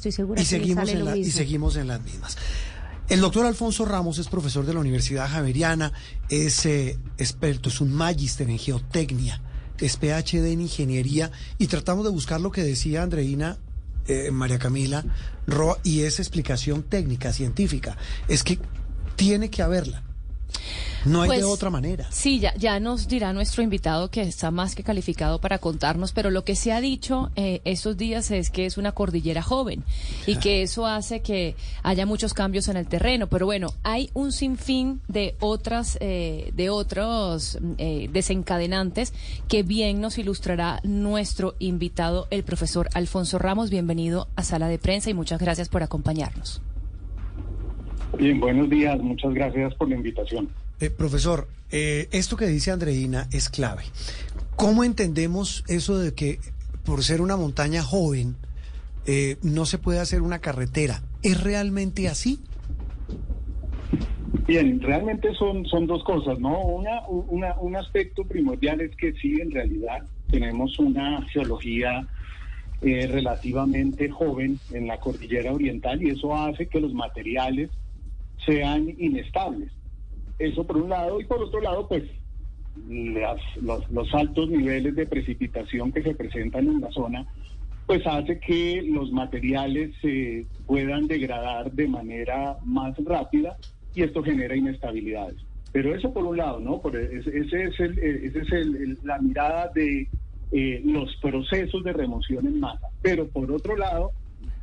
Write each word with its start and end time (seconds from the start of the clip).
estoy 0.00 0.12
segura 0.12 0.40
y 0.40 0.44
que 0.44 0.50
seguimos 0.50 0.82
sale 0.88 0.92
en 0.92 0.98
lo 1.00 1.04
la- 1.10 1.16
y 1.16 1.30
seguimos 1.30 1.76
en 1.76 1.86
las 1.88 2.02
mismas. 2.02 2.36
El 3.08 3.20
doctor 3.20 3.44
Alfonso 3.44 3.84
Ramos 3.84 4.18
es 4.18 4.28
profesor 4.28 4.64
de 4.64 4.72
la 4.72 4.80
Universidad 4.80 5.28
Javeriana, 5.28 5.92
es 6.28 6.64
eh, 6.66 6.96
experto, 7.18 7.68
es 7.68 7.80
un 7.80 7.92
magíster 7.92 8.48
en 8.48 8.58
geotecnia, 8.58 9.42
es 9.78 9.96
PhD 9.96 10.52
en 10.52 10.60
ingeniería 10.60 11.30
y 11.58 11.66
tratamos 11.66 12.04
de 12.04 12.10
buscar 12.10 12.40
lo 12.40 12.50
que 12.52 12.62
decía 12.62 13.02
Andreina 13.02 13.58
eh, 14.06 14.30
María 14.30 14.58
Camila 14.58 15.04
Roa 15.46 15.78
y 15.82 16.00
es 16.02 16.18
explicación 16.20 16.82
técnica, 16.84 17.32
científica. 17.32 17.96
Es 18.28 18.42
que 18.44 18.58
tiene 19.16 19.50
que 19.50 19.62
haberla. 19.62 20.02
No 21.04 21.22
hay 21.22 21.30
de 21.30 21.36
Pues, 21.36 21.44
otra 21.46 21.70
manera. 21.70 22.06
Sí, 22.10 22.40
ya, 22.40 22.54
ya 22.56 22.78
nos 22.80 23.08
dirá 23.08 23.32
nuestro 23.32 23.62
invitado 23.62 24.10
que 24.10 24.22
está 24.22 24.50
más 24.50 24.74
que 24.74 24.82
calificado 24.82 25.40
para 25.40 25.58
contarnos, 25.58 26.12
pero 26.12 26.30
lo 26.30 26.44
que 26.44 26.56
se 26.56 26.72
ha 26.72 26.80
dicho 26.80 27.30
eh, 27.36 27.60
estos 27.64 27.96
días 27.96 28.30
es 28.30 28.50
que 28.50 28.66
es 28.66 28.76
una 28.78 28.92
cordillera 28.92 29.42
joven 29.42 29.82
y 30.26 30.36
que 30.36 30.62
eso 30.62 30.86
hace 30.86 31.20
que 31.20 31.56
haya 31.82 32.06
muchos 32.06 32.34
cambios 32.34 32.68
en 32.68 32.76
el 32.76 32.86
terreno. 32.86 33.26
Pero 33.28 33.46
bueno, 33.46 33.68
hay 33.82 34.10
un 34.14 34.32
sinfín 34.32 35.00
de 35.08 35.34
otras, 35.40 35.96
eh, 36.00 36.52
de 36.54 36.70
otros 36.70 37.58
eh, 37.78 38.08
desencadenantes 38.12 39.12
que 39.48 39.62
bien 39.62 40.00
nos 40.00 40.18
ilustrará 40.18 40.80
nuestro 40.82 41.54
invitado, 41.58 42.26
el 42.30 42.42
profesor 42.42 42.88
Alfonso 42.94 43.38
Ramos. 43.38 43.70
Bienvenido 43.70 44.28
a 44.36 44.42
Sala 44.42 44.68
de 44.68 44.78
Prensa 44.78 45.10
y 45.10 45.14
muchas 45.14 45.40
gracias 45.40 45.68
por 45.68 45.82
acompañarnos. 45.82 46.60
Bien, 48.18 48.40
buenos 48.40 48.68
días, 48.68 48.98
muchas 49.00 49.32
gracias 49.32 49.74
por 49.74 49.88
la 49.88 49.94
invitación. 49.96 50.48
Eh, 50.80 50.90
profesor, 50.90 51.46
eh, 51.70 52.08
esto 52.10 52.36
que 52.36 52.46
dice 52.46 52.70
Andreina 52.70 53.28
es 53.32 53.48
clave. 53.50 53.82
¿Cómo 54.56 54.82
entendemos 54.84 55.64
eso 55.68 55.98
de 55.98 56.14
que 56.14 56.38
por 56.84 57.04
ser 57.04 57.20
una 57.20 57.36
montaña 57.36 57.82
joven 57.82 58.34
eh, 59.06 59.36
no 59.42 59.66
se 59.66 59.78
puede 59.78 59.98
hacer 60.00 60.22
una 60.22 60.38
carretera? 60.38 61.02
¿Es 61.22 61.42
realmente 61.42 62.08
así? 62.08 62.40
Bien, 64.46 64.80
realmente 64.80 65.34
son, 65.34 65.66
son 65.66 65.86
dos 65.86 66.02
cosas, 66.02 66.38
¿no? 66.40 66.58
Una, 66.60 67.06
una- 67.08 67.54
un 67.60 67.76
aspecto 67.76 68.24
primordial 68.24 68.80
es 68.80 68.96
que 68.96 69.12
sí, 69.12 69.40
en 69.40 69.50
realidad 69.50 69.98
tenemos 70.30 70.78
una 70.78 71.22
geología 71.28 72.06
relativamente 72.82 74.08
joven 74.08 74.58
en 74.72 74.86
la 74.86 74.98
cordillera 74.98 75.52
oriental 75.52 76.02
y 76.02 76.10
eso 76.10 76.34
hace 76.34 76.66
que 76.66 76.80
los 76.80 76.94
materiales 76.94 77.68
sean 78.46 78.88
inestables. 78.98 79.70
Eso 80.40 80.66
por 80.66 80.78
un 80.78 80.88
lado 80.88 81.20
y 81.20 81.24
por 81.26 81.42
otro 81.42 81.60
lado, 81.60 81.86
pues 81.86 82.04
los, 83.60 84.14
altos 84.14 84.48
niveles 84.48 84.94
de 84.96 85.06
precipitación 85.06 85.92
que 85.92 86.02
se 86.02 86.14
presentan 86.14 86.66
en 86.66 86.80
la 86.80 86.90
zona, 86.92 87.26
pues 87.86 88.06
hace 88.06 88.40
que 88.40 88.80
los 88.82 89.12
materiales 89.12 89.94
se 90.00 90.46
puedan 90.66 91.06
degradar 91.06 91.70
de 91.72 91.88
manera 91.88 92.56
más 92.64 92.96
rápida 93.04 93.58
y 93.92 94.02
esto 94.02 94.22
genera 94.22 94.56
inestabilidades. 94.56 95.36
Pero 95.72 95.94
eso 95.94 96.12
por 96.12 96.24
un 96.24 96.38
lado, 96.38 96.58
¿no? 96.58 96.80
Por 96.80 96.96
ese, 96.96 97.36
ese 97.36 97.64
es, 97.64 97.78
el, 97.80 97.98
ese 97.98 98.40
es 98.40 98.52
el- 98.52 98.98
la 99.02 99.18
mirada 99.18 99.70
de 99.74 100.08
eh, 100.52 100.80
los 100.84 101.14
procesos 101.20 101.84
de 101.84 101.92
remoción 101.92 102.46
en 102.46 102.60
masa. 102.60 102.88
Pero 103.02 103.28
por 103.28 103.52
otro 103.52 103.76
lado, 103.76 104.12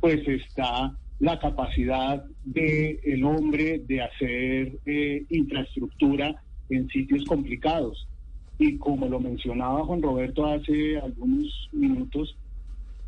pues 0.00 0.26
está 0.26 0.98
la 1.20 1.38
capacidad 1.38 2.24
del 2.44 3.00
el 3.02 3.24
hombre 3.24 3.82
de 3.86 4.02
hacer 4.02 4.78
eh, 4.86 5.24
infraestructura 5.30 6.42
en 6.70 6.88
sitios 6.88 7.24
complicados. 7.24 8.06
Y 8.58 8.76
como 8.76 9.06
lo 9.06 9.20
mencionaba 9.20 9.84
Juan 9.84 10.02
Roberto 10.02 10.46
hace 10.46 10.98
algunos 10.98 11.68
minutos, 11.72 12.36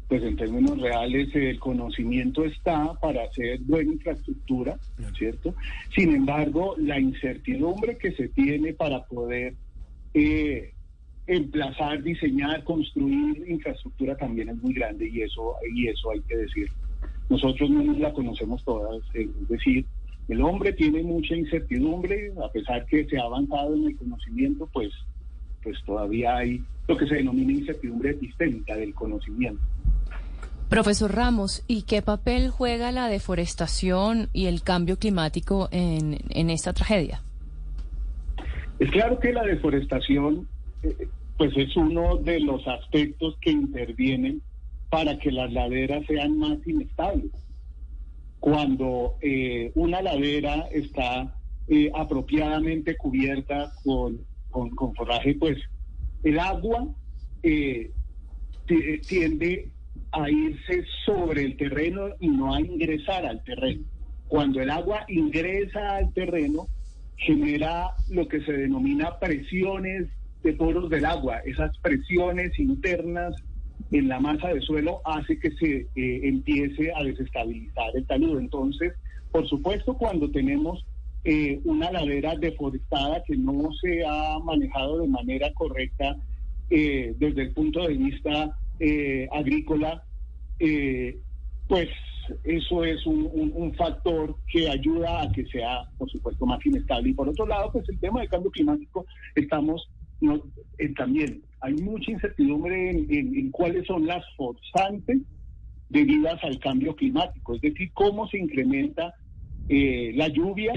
pues 0.09 0.25
en 0.25 0.37
términos 0.37 0.81
reales 0.81 1.29
el 1.35 1.59
conocimiento 1.61 2.45
está 2.45 2.95
para 2.95 3.25
hacer 3.25 3.61
buena 3.61 3.93
infraestructura, 3.93 4.77
¿no 4.99 5.09
es 5.09 5.17
cierto? 5.17 5.55
Sin 5.95 6.15
embargo, 6.15 6.75
la 6.79 6.99
incertidumbre 6.99 7.97
que 7.97 8.13
se 8.13 8.29
tiene 8.29 8.73
para 8.73 9.05
poder 9.05 9.55
eh, 10.15 10.73
emplazar, 11.29 12.03
diseñar, 12.03 12.65
construir 12.65 13.45
infraestructura 13.49 14.17
también 14.17 14.49
es 14.49 14.57
muy 14.57 14.75
grande 14.75 15.09
y 15.09 15.23
eso, 15.23 15.55
y 15.75 15.87
eso 15.87 16.11
hay 16.11 16.21
que 16.23 16.37
decir. 16.37 16.69
Nosotros 17.31 17.71
no 17.71 17.93
la 17.95 18.13
conocemos 18.13 18.63
todas, 18.65 19.01
eh, 19.15 19.29
es 19.41 19.49
decir, 19.49 19.87
el 20.29 20.43
hombre 20.43 20.73
tiene 20.73 21.03
mucha 21.03 21.35
incertidumbre, 21.35 22.33
a 22.45 22.49
pesar 22.51 22.85
que 22.87 23.07
se 23.07 23.19
ha 23.19 23.23
avanzado 23.23 23.75
en 23.75 23.87
el 23.87 23.97
conocimiento, 23.97 24.69
pues, 24.73 24.93
pues 25.63 25.77
todavía 25.87 26.37
hay 26.37 26.63
lo 26.87 26.97
que 26.97 27.07
se 27.07 27.15
denomina 27.17 27.53
incertidumbre 27.53 28.11
epistémica 28.11 28.77
del 28.77 28.93
conocimiento. 28.95 29.63
Profesor 30.69 31.13
Ramos, 31.13 31.65
¿y 31.67 31.83
qué 31.83 32.03
papel 32.03 32.51
juega 32.51 32.93
la 32.93 33.09
deforestación 33.09 34.29
y 34.33 34.47
el 34.47 34.63
cambio 34.63 34.99
climático 34.99 35.69
en, 35.73 36.19
en 36.29 36.51
esta 36.51 36.73
tragedia? 36.73 37.23
Es 38.79 38.91
claro 38.91 39.19
que 39.19 39.33
la 39.33 39.43
deforestación 39.43 40.47
eh, 40.83 41.09
pues 41.37 41.57
es 41.57 41.77
uno 41.77 42.17
de 42.17 42.39
los 42.41 42.67
aspectos 42.69 43.37
que 43.41 43.51
intervienen 43.51 44.43
para 44.91 45.19
que 45.19 45.31
las 45.31 45.53
laderas 45.53 46.05
sean 46.07 46.37
más 46.39 46.59
inestables. 46.67 47.31
Cuando 48.41 49.17
eh, 49.21 49.71
una 49.75 50.03
ladera 50.03 50.67
está 50.73 51.35
eh, 51.69 51.91
apropiadamente 51.95 52.97
cubierta 52.97 53.73
con, 53.85 54.19
con, 54.51 54.71
con 54.71 54.95
forraje, 54.95 55.35
pues 55.35 55.59
el 56.25 56.39
agua 56.39 56.89
eh, 57.43 57.91
ti- 58.67 58.99
tiende 59.07 59.69
a 60.13 60.29
irse 60.29 60.85
sobre 61.05 61.45
el 61.45 61.57
terreno 61.57 62.09
y 62.19 62.29
no 62.29 62.55
a 62.55 62.61
ingresar 62.61 63.25
al 63.27 63.43
terreno. 63.45 63.85
Cuando 64.27 64.61
el 64.61 64.71
agua 64.71 65.05
ingresa 65.09 65.97
al 65.97 66.13
terreno, 66.13 66.67
genera 67.17 67.91
lo 68.09 68.27
que 68.27 68.41
se 68.41 68.53
denomina 68.53 69.19
presiones 69.19 70.09
de 70.43 70.53
poros 70.55 70.89
del 70.89 71.05
agua. 71.05 71.39
Esas 71.45 71.77
presiones 71.79 72.59
internas 72.59 73.35
en 73.91 74.09
la 74.09 74.21
masa 74.21 74.49
de 74.49 74.61
suelo 74.61 75.01
hace 75.05 75.39
que 75.39 75.51
se 75.53 75.89
eh, 75.95 76.21
empiece 76.23 76.93
a 76.95 77.03
desestabilizar 77.03 77.91
el 77.95 78.07
talud. 78.07 78.39
Entonces, 78.39 78.93
por 79.33 79.49
supuesto, 79.49 79.95
cuando 79.95 80.31
tenemos 80.31 80.85
eh, 81.23 81.61
una 81.65 81.91
ladera 81.93 82.35
deforestada 82.35 83.23
que 83.25 83.37
no 83.37 83.71
se 83.81 84.03
ha 84.07 84.39
manejado 84.39 85.01
de 85.01 85.07
manera 85.07 85.53
correcta 85.53 86.17
eh, 86.71 87.15
desde 87.19 87.43
el 87.43 87.53
punto 87.53 87.87
de 87.87 87.95
vista 87.95 88.57
eh, 88.79 89.29
agrícola, 89.31 90.03
pues 91.69 91.89
eso 92.45 92.85
es 92.85 93.05
un 93.07 93.75
factor 93.77 94.37
que 94.51 94.69
ayuda 94.69 95.23
a 95.23 95.33
que 95.33 95.45
sea, 95.47 95.83
por 95.99 96.11
supuesto, 96.11 96.47
más 96.47 96.65
inestable. 96.65 97.11
Y 97.11 97.15
por 97.15 97.29
otro 97.29 97.47
lado, 97.47 97.71
pues 97.73 97.89
el 97.89 97.99
tema 97.99 98.21
del 98.21 98.29
cambio 98.29 98.51
climático, 98.51 99.07
estamos 99.35 99.89
no, 100.21 100.43
eh, 100.79 100.93
también, 100.95 101.43
hay 101.61 101.75
mucha 101.75 102.11
incertidumbre 102.13 102.91
en, 102.91 103.51
cuáles 103.51 103.87
son 103.87 104.07
las 104.07 104.25
forzantes 104.37 105.19
debidas 105.89 106.43
al 106.45 106.59
cambio 106.59 106.95
climático, 106.95 107.55
es 107.55 107.61
decir, 107.61 107.91
cómo 107.93 108.29
se 108.29 108.39
incrementa 108.39 109.13
eh, 109.69 110.13
la 110.15 110.29
lluvia, 110.29 110.73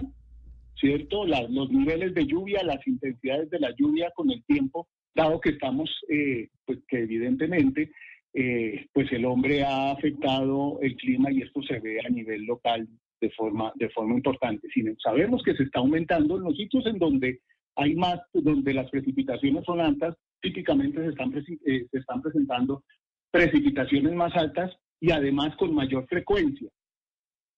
¿cierto? 0.80 1.26
La- 1.26 1.48
los 1.48 1.70
niveles 1.72 2.14
de 2.14 2.26
lluvia, 2.26 2.64
las 2.64 2.86
intensidades 2.88 3.50
de 3.50 3.60
la 3.60 3.74
lluvia 3.78 4.12
con 4.16 4.30
el 4.32 4.44
tiempo, 4.46 4.88
dado 5.16 5.40
que 5.40 5.52
estamos, 5.52 5.90
eh, 6.10 6.50
pues 6.66 6.80
que 6.88 7.00
evidentemente, 7.00 7.92
eh, 8.34 8.88
pues 8.94 9.12
el 9.12 9.26
hombre 9.26 9.64
ha 9.64 9.92
afectado 9.92 10.80
el 10.82 10.96
clima 10.96 11.32
y 11.32 11.42
esto 11.42 11.62
se 11.64 11.80
ve 11.80 12.00
a 12.06 12.10
nivel 12.10 12.46
local 12.46 12.88
de 13.22 13.30
forma, 13.32 13.72
de 13.76 13.90
forma 13.90 14.16
importante. 14.16 14.68
Sabemos 15.02 15.44
que 15.44 15.56
se 15.56 15.64
está 15.64 15.80
aumentando 15.80 16.38
en 16.38 16.44
los 16.44 16.58
sitios 16.58 16.86
en 16.88 16.98
donde 16.98 17.40
hay 17.76 17.96
más, 17.96 18.20
donde 18.34 18.74
las 18.74 18.90
precipitaciones 18.90 19.64
son 19.66 19.82
altas, 19.82 20.16
típicamente 20.42 21.02
se 21.02 21.10
están, 21.10 21.34
eh, 21.66 21.88
se 21.92 21.98
están 21.98 22.22
presentando 22.22 22.84
precipitaciones 23.32 24.14
más 24.14 24.36
altas 24.36 24.72
y 25.00 25.12
además 25.12 25.56
con 25.58 25.74
mayor 25.74 26.06
frecuencia. 26.08 26.70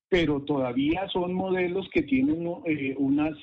Pero 0.09 0.41
todavía 0.41 1.07
son 1.09 1.33
modelos 1.33 1.87
que 1.93 2.03
tienen 2.03 2.47
eh, 2.65 2.95
unas 2.97 3.35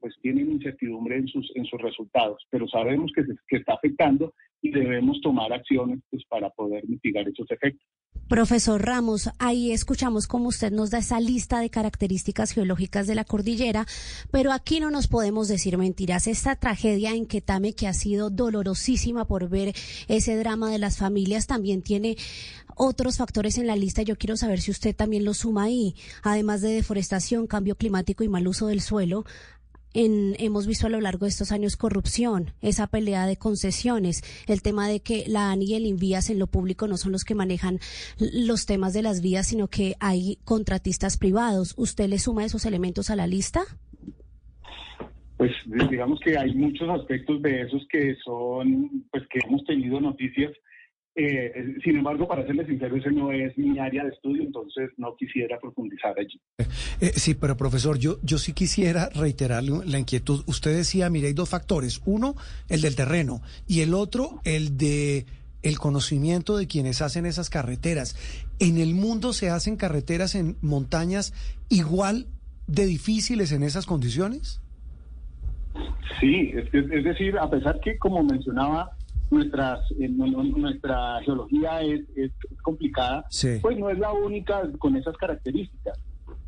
pues 0.00 0.16
tienen 0.20 0.50
incertidumbre 0.50 1.16
en 1.16 1.28
sus 1.28 1.48
en 1.54 1.64
sus 1.64 1.80
resultados 1.80 2.44
pero 2.50 2.66
sabemos 2.66 3.12
que 3.14 3.22
se 3.22 3.34
que 3.46 3.58
está 3.58 3.74
afectando 3.74 4.34
y 4.60 4.72
debemos 4.72 5.20
tomar 5.20 5.52
acciones 5.52 6.00
pues 6.10 6.24
para 6.26 6.50
poder 6.50 6.88
mitigar 6.88 7.28
esos 7.28 7.48
efectos 7.48 7.86
Profesor 8.28 8.80
Ramos, 8.80 9.28
ahí 9.38 9.72
escuchamos 9.72 10.26
cómo 10.26 10.48
usted 10.48 10.72
nos 10.72 10.90
da 10.90 10.98
esa 10.98 11.20
lista 11.20 11.60
de 11.60 11.68
características 11.68 12.52
geológicas 12.52 13.06
de 13.06 13.14
la 13.14 13.24
cordillera, 13.24 13.86
pero 14.30 14.52
aquí 14.52 14.80
no 14.80 14.90
nos 14.90 15.06
podemos 15.06 15.48
decir 15.48 15.76
mentiras. 15.76 16.26
Esta 16.26 16.56
tragedia 16.56 17.10
en 17.10 17.26
Quetame, 17.26 17.74
que 17.74 17.88
ha 17.88 17.92
sido 17.92 18.30
dolorosísima 18.30 19.26
por 19.26 19.50
ver 19.50 19.74
ese 20.08 20.36
drama 20.36 20.70
de 20.70 20.78
las 20.78 20.96
familias, 20.96 21.46
también 21.46 21.82
tiene 21.82 22.16
otros 22.74 23.18
factores 23.18 23.58
en 23.58 23.66
la 23.66 23.76
lista. 23.76 24.02
Yo 24.02 24.16
quiero 24.16 24.38
saber 24.38 24.60
si 24.62 24.70
usted 24.70 24.96
también 24.96 25.26
lo 25.26 25.34
suma 25.34 25.64
ahí, 25.64 25.94
además 26.22 26.62
de 26.62 26.70
deforestación, 26.70 27.46
cambio 27.46 27.76
climático 27.76 28.24
y 28.24 28.28
mal 28.28 28.48
uso 28.48 28.66
del 28.68 28.80
suelo. 28.80 29.26
En, 29.94 30.34
hemos 30.38 30.66
visto 30.66 30.86
a 30.86 30.90
lo 30.90 31.00
largo 31.00 31.26
de 31.26 31.30
estos 31.30 31.52
años 31.52 31.76
corrupción, 31.76 32.52
esa 32.60 32.86
pelea 32.86 33.26
de 33.26 33.36
concesiones, 33.36 34.22
el 34.46 34.62
tema 34.62 34.88
de 34.88 35.00
que 35.00 35.24
la 35.26 35.50
ANI 35.50 35.66
y 35.66 35.74
el 35.74 35.86
Invías 35.86 36.30
en 36.30 36.38
lo 36.38 36.46
público 36.46 36.86
no 36.88 36.96
son 36.96 37.12
los 37.12 37.24
que 37.24 37.34
manejan 37.34 37.78
los 38.18 38.66
temas 38.66 38.92
de 38.92 39.02
las 39.02 39.20
vías, 39.20 39.48
sino 39.48 39.68
que 39.68 39.94
hay 40.00 40.38
contratistas 40.44 41.18
privados. 41.18 41.74
¿Usted 41.76 42.08
le 42.08 42.18
suma 42.18 42.44
esos 42.44 42.66
elementos 42.66 43.10
a 43.10 43.16
la 43.16 43.26
lista? 43.26 43.62
Pues 45.36 45.52
digamos 45.90 46.20
que 46.20 46.38
hay 46.38 46.54
muchos 46.54 46.88
aspectos 46.88 47.42
de 47.42 47.62
esos 47.62 47.86
que 47.90 48.14
son, 48.24 49.04
pues 49.10 49.24
que 49.28 49.40
hemos 49.44 49.64
tenido 49.64 50.00
noticias 50.00 50.52
eh, 51.14 51.76
sin 51.84 51.96
embargo, 51.96 52.26
para 52.26 52.46
serles 52.46 52.66
sincero, 52.66 52.96
ese 52.96 53.10
no 53.10 53.30
es 53.32 53.56
mi 53.58 53.78
área 53.78 54.04
de 54.04 54.10
estudio, 54.10 54.42
entonces 54.42 54.90
no 54.96 55.14
quisiera 55.16 55.58
profundizar 55.60 56.14
allí. 56.18 56.40
Eh, 57.00 57.12
sí, 57.14 57.34
pero 57.34 57.56
profesor, 57.56 57.98
yo, 57.98 58.18
yo 58.22 58.38
sí 58.38 58.52
quisiera 58.52 59.10
reiterarle 59.14 59.84
la 59.84 59.98
inquietud. 59.98 60.42
Usted 60.46 60.74
decía, 60.74 61.10
mire, 61.10 61.28
hay 61.28 61.34
dos 61.34 61.50
factores. 61.50 62.00
Uno, 62.06 62.34
el 62.68 62.80
del 62.80 62.96
terreno, 62.96 63.42
y 63.66 63.80
el 63.80 63.92
otro, 63.94 64.40
el 64.44 64.76
de 64.76 65.26
el 65.62 65.78
conocimiento 65.78 66.56
de 66.56 66.66
quienes 66.66 67.02
hacen 67.02 67.24
esas 67.24 67.48
carreteras. 67.48 68.16
¿En 68.58 68.78
el 68.78 68.94
mundo 68.94 69.32
se 69.32 69.48
hacen 69.48 69.76
carreteras 69.76 70.34
en 70.34 70.56
montañas 70.60 71.32
igual 71.68 72.26
de 72.66 72.86
difíciles 72.86 73.52
en 73.52 73.62
esas 73.62 73.86
condiciones? 73.86 74.60
Sí, 76.20 76.52
es 76.54 77.04
decir, 77.04 77.38
a 77.38 77.48
pesar 77.48 77.80
que, 77.80 77.96
como 77.98 78.22
mencionaba, 78.22 78.90
nuestras, 79.32 79.80
eh, 79.98 80.08
nuestra 80.08 81.20
geología 81.24 81.80
es, 81.80 82.02
complicada, 82.62 83.24
pues 83.62 83.78
no 83.78 83.88
es 83.88 83.98
la 83.98 84.12
única 84.12 84.70
con 84.78 84.94
esas 84.94 85.16
características. 85.16 85.98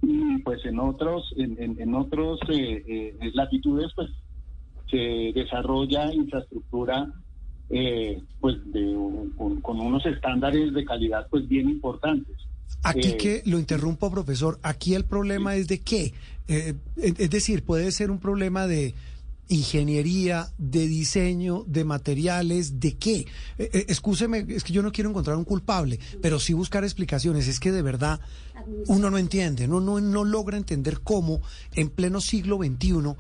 Y 0.03 0.39
pues 0.43 0.65
en 0.67 0.79
otros, 0.79 1.33
en, 1.37 1.81
en, 1.81 1.95
otros 1.95 2.39
eh, 2.51 2.85
eh, 2.87 3.31
latitudes, 3.33 3.91
pues 3.97 4.11
se 4.91 5.33
desarrolla 5.35 6.13
infraestructura 6.13 7.11
pues 8.41 8.57
de, 8.67 8.95
con, 9.63 9.81
unos 9.81 10.05
estándares 10.05 10.73
de 10.75 10.85
calidad 10.85 11.27
pues 11.31 11.49
bien 11.49 11.71
importantes. 11.71 12.37
Aquí 12.83 13.17
que 13.17 13.43
lo 13.47 13.59
interrumpo, 13.59 14.11
profesor, 14.11 14.59
aquí 14.63 14.95
el 14.95 15.05
problema 15.05 15.57
es 15.57 15.67
de 15.67 15.81
qué. 15.81 16.13
es 16.47 17.31
decir, 17.31 17.65
puede 17.65 17.91
ser 17.91 18.11
un 18.11 18.19
problema 18.19 18.67
de 18.67 18.95
ingeniería, 19.49 20.49
de 20.59 20.87
diseño, 20.87 21.65
de 21.67 21.85
materiales, 21.85 22.81
¿de 22.81 22.97
qué? 22.97 23.27
Eh, 23.59 23.71
eh, 23.73 23.87
excúseme, 23.89 24.45
es 24.49 24.65
que 24.65 24.73
yo 24.73 24.83
no 24.83 24.93
quiero 24.93 25.11
encontrar 25.11 25.37
un 25.37 25.45
culpable, 25.45 25.99
pero 26.23 26.39
sí 26.39 26.53
buscar 26.53 26.85
explicaciones. 26.85 27.49
Es 27.49 27.61
que 27.61 27.73
de 27.73 27.83
verdad 27.83 28.21
uno 28.87 29.11
no 29.11 29.19
entiende, 29.19 29.69
no, 29.69 29.81
no, 29.81 30.01
no 30.01 30.25
logra 30.25 30.57
entender 30.57 31.01
cómo 31.01 31.41
en 31.75 31.91
pleno 31.91 32.21
siglo 32.21 32.59
XXI 32.59 33.15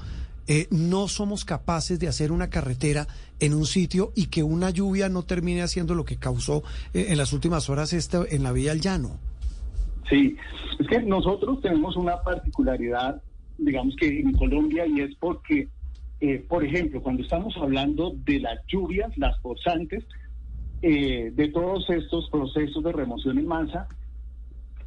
eh, 0.46 0.66
no 0.70 1.08
somos 1.08 1.44
capaces 1.44 1.98
de 1.98 2.08
hacer 2.08 2.32
una 2.32 2.50
carretera 2.50 3.06
en 3.40 3.54
un 3.54 3.66
sitio 3.66 4.12
y 4.14 4.26
que 4.26 4.42
una 4.42 4.70
lluvia 4.70 5.08
no 5.08 5.22
termine 5.22 5.62
haciendo 5.62 5.94
lo 5.94 6.04
que 6.04 6.16
causó 6.16 6.62
en 6.92 7.16
las 7.16 7.32
últimas 7.32 7.68
horas 7.68 7.92
esto 7.92 8.26
en 8.28 8.42
la 8.42 8.52
Vía 8.52 8.72
al 8.72 8.80
Llano. 8.80 9.18
Sí, 10.08 10.36
es 10.78 10.86
que 10.86 11.00
nosotros 11.02 11.60
tenemos 11.62 11.96
una 11.96 12.20
particularidad, 12.22 13.22
digamos 13.58 13.94
que 13.96 14.20
en 14.20 14.32
Colombia, 14.32 14.86
y 14.86 15.00
es 15.00 15.14
porque 15.16 15.68
eh, 16.26 16.42
por 16.48 16.64
ejemplo, 16.64 17.02
cuando 17.02 17.22
estamos 17.22 17.54
hablando 17.58 18.14
de 18.24 18.40
las 18.40 18.58
lluvias, 18.66 19.12
las 19.18 19.38
forzantes, 19.42 20.04
eh, 20.80 21.30
de 21.34 21.48
todos 21.48 21.90
estos 21.90 22.30
procesos 22.30 22.82
de 22.82 22.92
remoción 22.92 23.38
en 23.38 23.46
masa, 23.46 23.88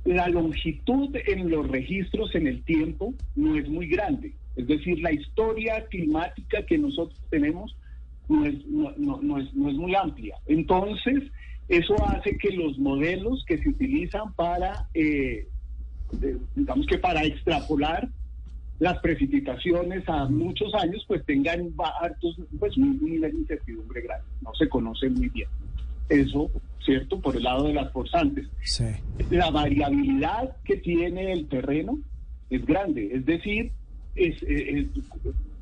la 0.03 0.29
longitud 0.29 1.15
en 1.27 1.51
los 1.51 1.67
registros 1.67 2.33
en 2.33 2.47
el 2.47 2.63
tiempo 2.63 3.13
no 3.35 3.55
es 3.55 3.69
muy 3.69 3.87
grande. 3.87 4.33
Es 4.55 4.65
decir, 4.65 4.99
la 4.99 5.11
historia 5.11 5.85
climática 5.85 6.65
que 6.65 6.79
nosotros 6.79 7.21
tenemos 7.29 7.75
no 8.27 8.43
es, 8.43 8.65
no, 8.65 9.37
es, 9.37 9.53
muy 9.53 9.93
amplia. 9.93 10.37
Entonces, 10.47 11.21
eso 11.67 11.93
hace 12.07 12.35
que 12.39 12.49
los 12.49 12.79
modelos 12.79 13.45
que 13.45 13.59
se 13.59 13.69
utilizan 13.69 14.33
para, 14.33 14.89
eh, 14.95 15.47
digamos 16.55 16.87
que 16.87 16.97
para 16.97 17.23
extrapolar 17.23 18.09
las 18.79 18.99
precipitaciones 18.99 20.07
a 20.07 20.25
muchos 20.25 20.73
años 20.75 21.03
pues 21.07 21.25
tengan 21.25 21.73
hartos, 22.01 22.37
pues 22.59 22.77
un, 22.77 22.99
nivel 23.03 23.31
de 23.31 23.39
incertidumbre 23.39 24.01
grande, 24.01 24.25
no 24.41 24.53
se 24.53 24.69
conoce 24.69 25.09
muy 25.09 25.29
bien. 25.29 25.49
Eso, 26.09 26.49
¿cierto? 26.85 27.19
Por 27.19 27.35
el 27.35 27.43
lado 27.43 27.67
de 27.67 27.73
las 27.73 27.91
forzantes. 27.91 28.47
La 29.29 29.49
variabilidad 29.49 30.55
que 30.63 30.77
tiene 30.77 31.33
el 31.33 31.47
terreno 31.47 31.99
es 32.49 32.65
grande, 32.65 33.09
es 33.13 33.25
decir, 33.25 33.71
es, 34.15 34.41
es, 34.43 34.87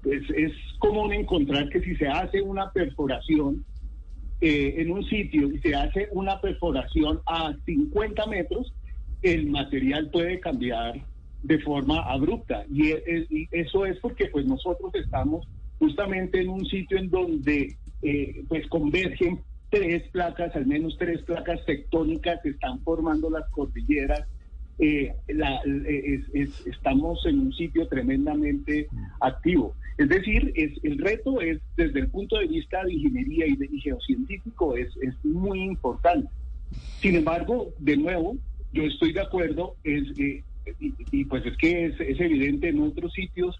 es, 0.03 0.51
común 0.79 1.13
encontrar 1.13 1.67
que 1.69 1.81
si 1.81 1.95
se 1.95 2.07
hace 2.07 2.41
una 2.41 2.71
perforación 2.71 3.65
eh, 4.39 4.75
en 4.77 4.91
un 4.91 5.03
sitio 5.05 5.51
y 5.51 5.59
se 5.59 5.73
hace 5.73 6.09
una 6.11 6.39
perforación 6.39 7.21
a 7.25 7.55
50 7.65 8.27
metros, 8.27 8.71
el 9.23 9.47
material 9.47 10.09
puede 10.11 10.39
cambiar 10.39 11.01
de 11.45 11.59
forma 11.59 12.01
abrupta. 12.01 12.65
Y, 12.71 12.93
eso 13.51 13.85
es 13.85 13.99
porque 13.99 14.27
pues 14.27 14.45
nosotros 14.45 14.93
estamos 14.95 15.47
justamente 15.79 16.41
en 16.41 16.49
un 16.49 16.65
sitio 16.65 16.97
en 16.97 17.09
donde 17.09 17.75
eh, 18.01 18.43
pues 18.47 18.67
convergen 18.67 19.39
tres 19.69 20.03
placas, 20.09 20.55
al 20.55 20.65
menos 20.65 20.97
tres 20.97 21.21
placas 21.21 21.63
tectónicas 21.65 22.39
que 22.41 22.49
están 22.49 22.79
formando 22.79 23.29
las 23.29 23.47
cordilleras. 23.49 24.23
Eh, 24.79 25.13
estamos 26.65 27.25
en 27.25 27.39
un 27.39 27.53
sitio 27.53 27.87
tremendamente 27.87 28.87
activo. 29.21 29.73
Es 29.97 30.09
decir, 30.09 30.51
es, 30.55 30.71
el 30.83 30.97
reto 30.97 31.39
es, 31.41 31.59
desde 31.77 32.01
el 32.01 32.09
punto 32.09 32.37
de 32.37 32.47
vista 32.47 32.83
de 32.83 32.93
ingeniería 32.93 33.47
y, 33.47 33.55
de, 33.55 33.67
geocientífico, 33.79 34.75
es, 34.75 34.89
es 34.97 35.13
muy 35.23 35.61
importante. 35.61 36.29
Sin 36.99 37.15
embargo, 37.15 37.69
de 37.79 37.95
nuevo, 37.95 38.35
yo 38.73 38.83
estoy 38.83 39.13
de 39.13 39.21
acuerdo, 39.21 39.75
es, 39.85 40.03
eh, 40.19 40.43
y, 40.79 41.25
pues 41.25 41.45
es 41.45 41.57
que 41.57 41.87
es, 41.87 41.99
evidente 41.99 42.69
en 42.69 42.81
otros 42.81 43.13
sitios 43.13 43.59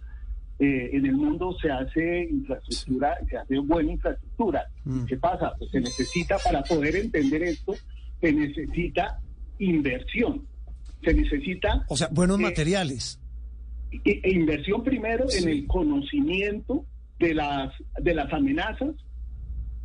eh, 0.57 0.91
en 0.93 1.05
el 1.05 1.13
mundo 1.13 1.55
se 1.61 1.69
hace 1.69 2.29
infraestructura, 2.31 3.17
se 3.29 3.37
hace 3.37 3.59
buena 3.59 3.91
infraestructura. 3.91 4.65
Mm. 4.85 5.05
¿Qué 5.05 5.17
pasa? 5.17 5.53
Pues 5.57 5.69
se 5.71 5.81
necesita, 5.81 6.37
para 6.37 6.63
poder 6.63 6.95
entender 6.95 7.43
esto, 7.43 7.75
se 8.21 8.31
necesita 8.31 9.19
inversión. 9.59 10.47
Se 11.03 11.13
necesita... 11.13 11.85
O 11.89 11.97
sea, 11.97 12.07
buenos 12.09 12.39
eh, 12.39 12.43
materiales. 12.43 13.19
E, 13.91 14.21
e, 14.23 14.31
inversión 14.31 14.83
primero 14.83 15.25
en 15.29 15.49
el 15.49 15.67
conocimiento 15.67 16.85
de 17.19 17.33
las, 17.33 17.73
de 17.99 18.13
las 18.13 18.31
amenazas, 18.31 18.95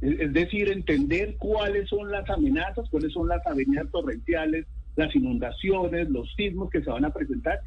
es 0.00 0.32
decir, 0.32 0.70
entender 0.70 1.36
cuáles 1.36 1.88
son 1.88 2.10
las 2.10 2.28
amenazas, 2.30 2.88
cuáles 2.90 3.12
son 3.12 3.28
las 3.28 3.44
avenidas 3.46 3.90
torrenciales, 3.90 4.66
las 4.96 5.14
inundaciones, 5.14 6.08
los 6.10 6.32
sismos 6.34 6.70
que 6.70 6.82
se 6.82 6.90
van 6.90 7.04
a 7.04 7.10
presentar. 7.10 7.60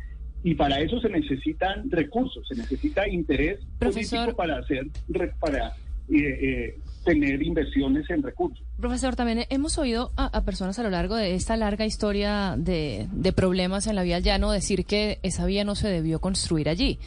Y 0.44 0.56
para 0.56 0.80
eso 0.82 1.00
se 1.00 1.10
necesitan 1.10 1.90
recursos, 1.90 2.46
se 2.48 2.56
necesita 2.56 3.08
interés 3.08 3.60
político 3.80 4.36
para 4.36 4.60
hacer, 4.60 4.88
para 5.40 5.70
eh, 6.10 6.18
eh, 6.18 6.80
tener 7.06 7.42
inversiones 7.42 8.10
en 8.10 8.24
recursos. 8.24 8.66
Profesor, 8.78 9.16
también 9.16 9.46
hemos 9.50 9.78
oído 9.78 10.12
a, 10.18 10.42
personas 10.42 10.78
a 10.80 10.84
lo 10.84 10.90
largo 10.90 11.16
de 11.16 11.36
esta 11.36 11.56
larga 11.56 11.86
historia 11.86 12.56
de, 12.58 13.08
problemas 13.36 13.88
en 13.88 13.96
la 13.96 14.04
vía 14.04 14.20
llano 14.20 14.52
decir 14.52 14.86
que 14.86 15.20
esa 15.24 15.46
vía 15.46 15.64
no 15.64 15.76
se 15.76 15.88
debió 15.88 16.20
construir 16.20 16.68
allí. 16.68 17.00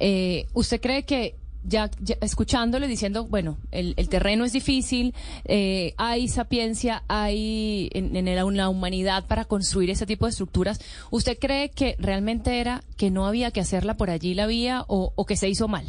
Eh, 0.00 0.46
¿Usted 0.54 0.80
cree 0.80 1.02
que 1.04 1.34
ya, 1.68 1.90
escuchándole 2.20 2.88
diciendo, 2.88 3.26
bueno, 3.26 3.58
el, 3.70 3.94
terreno 4.08 4.44
es 4.44 4.52
difícil, 4.52 5.14
eh, 5.44 5.94
hay 5.96 6.28
sapiencia, 6.28 7.02
hay 7.08 7.90
en, 7.92 8.16
en 8.16 8.56
la, 8.56 8.68
humanidad 8.68 9.26
para 9.26 9.44
construir 9.44 9.90
ese 9.90 10.06
tipo 10.06 10.26
de 10.26 10.30
estructuras, 10.30 10.80
¿usted 11.10 11.38
cree 11.38 11.70
que 11.70 11.96
realmente 11.98 12.60
era 12.60 12.82
que 12.96 13.10
no 13.10 13.26
había 13.26 13.50
que 13.50 13.60
hacerla 13.60 13.96
por 13.96 14.10
allí 14.10 14.34
la 14.34 14.46
vía 14.46 14.84
o, 14.88 15.24
que 15.26 15.36
se 15.36 15.48
hizo 15.48 15.68
mal? 15.68 15.84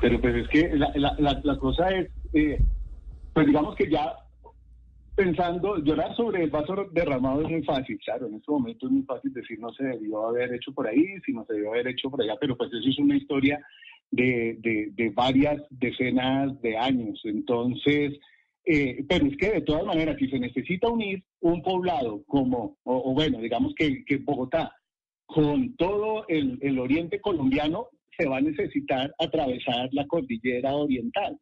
Pero 0.00 0.20
pues 0.20 0.34
es 0.36 0.48
que 0.48 0.70
la, 0.76 0.92
la, 0.94 1.40
la, 1.42 1.58
cosa 1.58 1.88
es, 1.90 2.08
eh, 2.32 2.60
pues 3.34 3.46
digamos 3.46 3.74
que 3.74 3.90
ya 3.90 4.16
pensando, 5.18 5.78
llorar 5.78 6.14
sobre 6.14 6.44
el 6.44 6.50
vaso 6.50 6.76
derramado 6.92 7.42
es 7.42 7.50
muy 7.50 7.64
fácil, 7.64 7.98
claro, 8.04 8.28
en 8.28 8.36
este 8.36 8.52
momento 8.52 8.86
es 8.86 8.92
muy 8.92 9.02
fácil 9.02 9.32
decir 9.32 9.58
no 9.58 9.72
se 9.72 9.82
debió 9.82 10.28
haber 10.28 10.54
hecho 10.54 10.72
por 10.72 10.86
ahí, 10.86 11.04
si 11.26 11.32
no 11.32 11.44
se 11.44 11.54
debió 11.54 11.72
haber 11.72 11.88
hecho 11.88 12.08
por 12.08 12.22
allá, 12.22 12.36
pero 12.40 12.56
pues 12.56 12.70
eso 12.72 12.88
es 12.88 12.98
una 13.00 13.16
historia 13.16 13.60
de, 14.12 14.56
de, 14.94 15.10
varias 15.10 15.60
decenas 15.70 16.62
de 16.62 16.76
años. 16.78 17.20
Entonces, 17.24 18.16
eh, 18.64 19.04
pero 19.08 19.26
es 19.26 19.36
que 19.38 19.50
de 19.54 19.60
todas 19.62 19.84
maneras, 19.84 20.14
si 20.20 20.28
se 20.28 20.38
necesita 20.38 20.88
unir 20.88 21.24
un 21.40 21.62
poblado 21.62 22.22
como, 22.28 22.76
o, 22.84 23.12
bueno, 23.12 23.40
digamos 23.40 23.74
que, 23.74 24.04
que, 24.04 24.18
Bogotá, 24.18 24.72
con 25.26 25.74
todo 25.74 26.26
el, 26.28 26.60
el 26.62 26.78
oriente 26.78 27.20
colombiano, 27.20 27.88
se 28.16 28.28
va 28.28 28.36
a 28.36 28.40
necesitar 28.40 29.12
atravesar 29.18 29.88
la 29.90 30.06
cordillera 30.06 30.76
oriental 30.76 31.40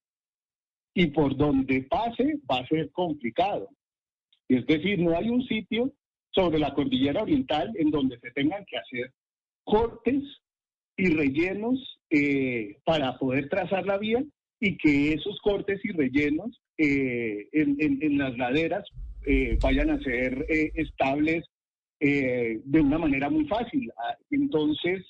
y 0.97 1.09
por 1.09 1.37
donde 1.37 1.83
pase 1.83 2.39
va 2.51 2.61
a 2.61 2.67
ser 2.67 2.91
complicado. 2.91 3.69
Es 4.49 4.67
decir, 4.67 4.99
no 4.99 5.15
hay 5.15 5.29
un 5.29 5.47
sitio 5.47 5.93
sobre 6.31 6.59
la 6.59 6.73
cordillera 6.73 7.23
oriental 7.23 7.71
en 7.77 7.91
donde 7.91 8.19
se 8.19 8.31
tengan 8.31 8.65
que 8.65 8.79
hacer 8.79 9.13
cortes 9.63 10.23
y 10.97 11.09
rellenos 11.09 12.01
eh, 12.09 12.79
para 12.87 13.19
poder 13.19 13.51
trazar 13.51 13.85
la 13.85 13.99
vía 13.99 14.25
y 14.59 14.79
que 14.79 15.13
esos 15.13 15.39
cortes 15.43 15.85
y 15.85 15.93
rellenos 15.93 16.63
eh, 16.79 17.47
en, 17.53 18.17
las 18.17 18.35
laderas 18.39 18.89
eh, 19.27 19.59
vayan 19.61 19.91
a 19.91 20.01
ser 20.01 20.47
estables 20.49 21.45
de 22.01 22.81
una 22.81 22.99
manera 22.99 23.29
muy 23.29 23.47
fácil. 23.49 23.91
Ah, 23.99 24.17
entonces, 24.31 25.05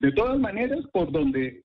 de 0.00 0.12
todas 0.12 0.40
maneras, 0.40 0.80
por 0.92 1.12
donde 1.12 1.62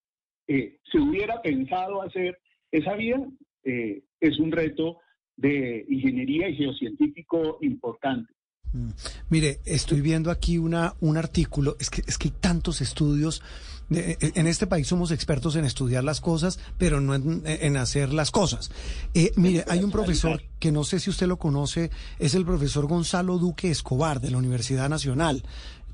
se 0.48 1.00
hubiera 1.00 1.42
pensado 1.42 2.02
hacer 2.02 2.38
esa 2.72 2.96
vía, 2.96 3.22
es 3.64 4.40
un 4.40 4.52
reto 4.52 4.98
de 5.36 5.86
ingeniería 5.90 6.50
y 6.50 6.56
geocientífico 6.56 7.60
importante. 7.62 8.34
Mm. 8.74 8.90
Mire, 9.30 9.60
estoy 9.66 10.02
viendo 10.02 10.32
aquí 10.32 10.58
una, 10.58 10.96
un 11.00 11.18
artículo, 11.18 11.78
es 11.80 11.90
que, 11.90 12.04
es 12.06 12.18
que 12.18 12.30
hay 12.30 12.34
tantos 12.40 12.82
estudios. 12.82 13.42
Eh, 13.90 14.18
eh, 14.20 14.32
en 14.36 14.48
este 14.48 14.68
país 14.68 14.88
somos 14.88 15.12
expertos 15.12 15.56
en 15.56 15.64
estudiar 15.64 16.04
las 16.04 16.20
cosas, 16.20 16.60
pero 16.78 17.00
no 17.00 17.16
en, 17.16 17.78
hacer 17.78 18.14
las 18.14 18.32
cosas. 18.32 18.70
Eh, 19.14 19.32
mire, 19.36 19.64
hay 19.70 19.84
un 19.84 19.92
profesor 19.92 20.42
que 20.60 20.72
no 20.72 20.84
sé 20.84 21.00
si 21.00 21.10
usted 21.10 21.28
lo 21.28 21.38
conoce, 21.38 21.92
es 22.20 22.36
el 22.36 22.46
profesor 22.46 22.88
Gonzalo 22.88 23.38
Duque 23.38 23.72
Escobar 23.72 24.20
de 24.20 24.32
la 24.32 24.38
Universidad 24.38 24.90
Nacional, 24.90 25.44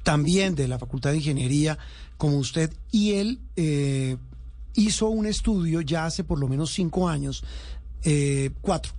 también 0.02 0.56
de 0.56 0.68
la 0.68 0.80
Facultad 0.80 1.12
de 1.12 1.18
Ingeniería, 1.18 1.78
como 2.18 2.38
usted, 2.38 2.74
y 2.92 3.14
él 3.14 3.40
hizo 4.76 5.08
un 5.08 5.26
estudio 5.26 5.82
ya 5.82 6.06
hace 6.06 6.24
por 6.24 6.40
lo 6.40 6.48
menos 6.48 6.72
cinco 6.72 7.08
años, 7.08 7.44
cuatro, 8.62 8.94